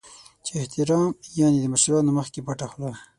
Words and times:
چې 0.45 0.51
احترام 0.61 1.07
یعنې 1.39 1.57
د 1.61 1.65
مشرانو 1.73 2.11
مخکې 2.19 2.39
پټه 2.47 2.67
خوله. 2.71 2.93